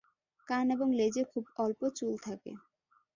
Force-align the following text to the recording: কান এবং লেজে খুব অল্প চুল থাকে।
কান 0.47 0.65
এবং 0.71 0.87
লেজে 0.93 1.23
খুব 1.31 1.43
অল্প 1.57 1.81
চুল 1.97 2.13
থাকে। 2.17 2.51